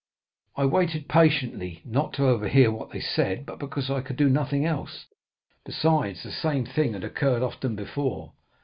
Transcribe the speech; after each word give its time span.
"I 0.55 0.65
waited 0.65 1.07
patiently, 1.07 1.83
not 1.85 2.11
to 2.13 2.25
overhear 2.25 2.71
what 2.71 2.89
they 2.89 2.99
said, 2.99 3.45
but 3.45 3.59
because 3.59 3.91
I 3.91 4.01
could 4.01 4.15
do 4.15 4.29
nothing 4.29 4.65
else; 4.65 5.05
besides, 5.63 6.23
the 6.23 6.31
same 6.31 6.65
thing 6.65 6.93
had 6.93 7.03
occurred 7.03 7.43
often 7.43 7.75
before. 7.75 8.33